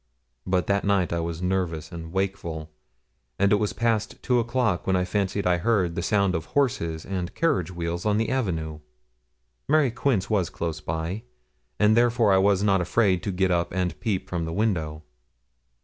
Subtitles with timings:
[0.47, 2.71] But that night I was nervous and wakeful,
[3.37, 7.05] and it was past two o'clock when I fancied I heard the sound of horses
[7.05, 8.79] and carriage wheels on the avenue.
[9.67, 11.21] Mary Quince was close by,
[11.79, 15.03] and therefore I was not afraid to get up and peep from the window.